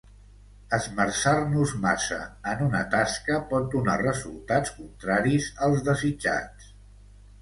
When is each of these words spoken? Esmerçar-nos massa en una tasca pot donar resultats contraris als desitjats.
Esmerçar-nos 0.77 1.73
massa 1.83 2.17
en 2.53 2.63
una 2.69 2.81
tasca 2.95 3.37
pot 3.53 3.69
donar 3.75 3.99
resultats 4.05 4.75
contraris 4.81 5.51
als 5.69 5.85
desitjats. 5.91 6.73